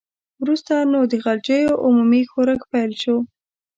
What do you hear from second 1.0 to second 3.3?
د غلجیو عمومي ښورښ پیل شو.